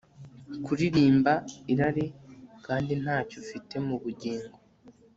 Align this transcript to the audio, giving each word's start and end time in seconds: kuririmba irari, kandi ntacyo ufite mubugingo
kuririmba 0.65 1.33
irari, 1.71 2.05
kandi 2.65 2.91
ntacyo 3.01 3.35
ufite 3.43 3.73
mubugingo 3.85 4.55